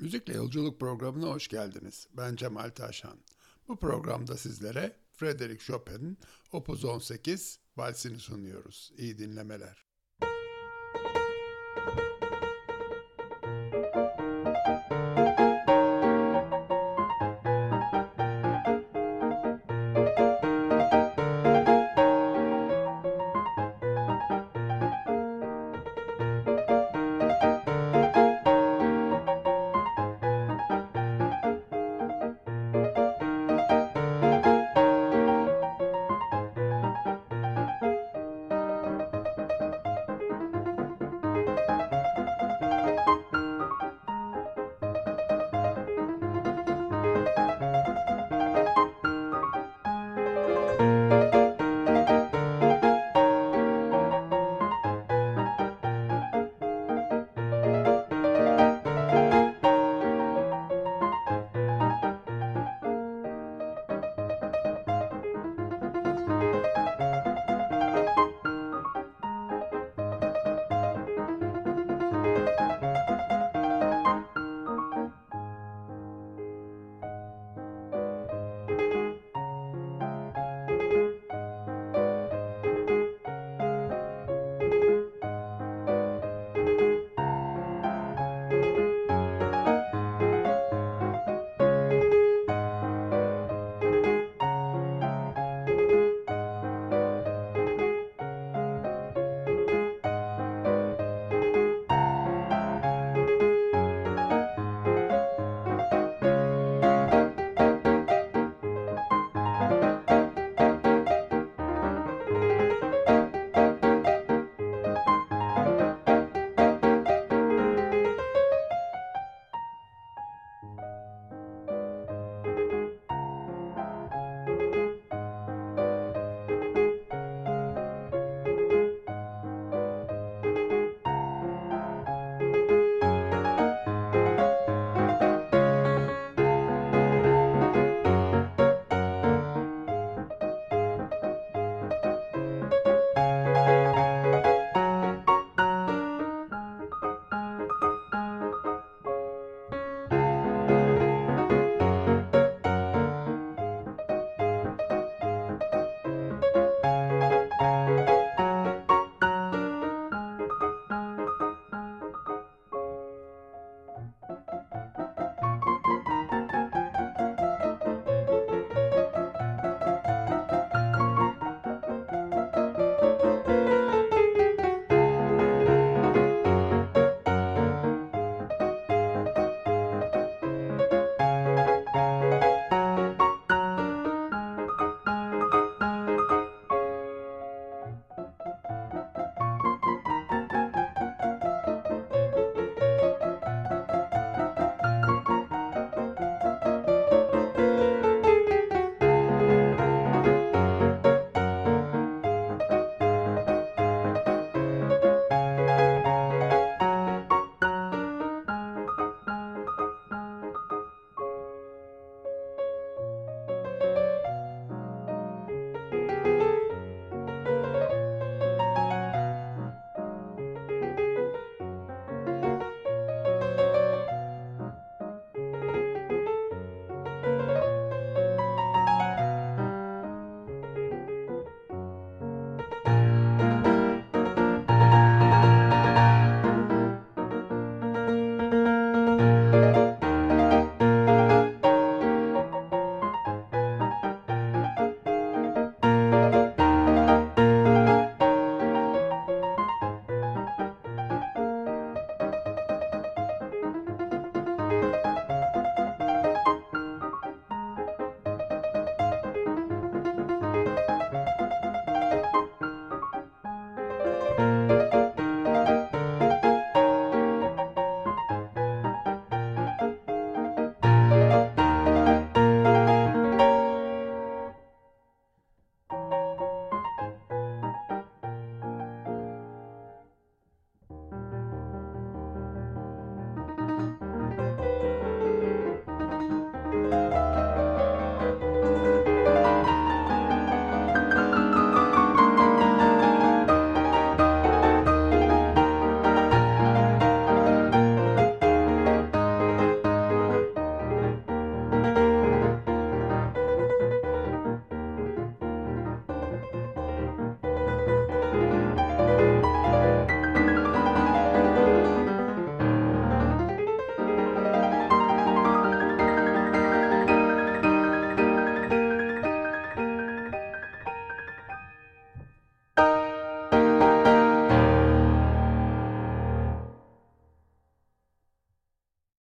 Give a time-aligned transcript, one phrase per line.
[0.00, 2.08] Müzikle Yolculuk programına hoş geldiniz.
[2.16, 3.18] Ben Cemal Taşan.
[3.68, 6.18] Bu programda sizlere Frederick Chopin'in
[6.52, 8.92] Opus 18 valsini sunuyoruz.
[8.96, 9.87] İyi dinlemeler.